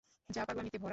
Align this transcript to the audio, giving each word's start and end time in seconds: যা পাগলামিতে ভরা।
যা 0.29 0.41
পাগলামিতে 0.47 0.77
ভরা। 0.77 0.89